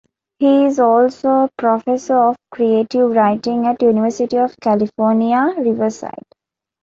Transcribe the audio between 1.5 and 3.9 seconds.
professor of creative writing at